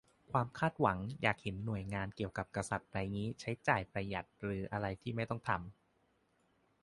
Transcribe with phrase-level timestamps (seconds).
[0.31, 5.65] ความคาดหวังอยากเห็นหน่วยงานเกี่ยวกับกษัตริย์ไรงี้ใช้จ่ายอย่างประหยัด หรืออะไรที่ไม่ต้องทำ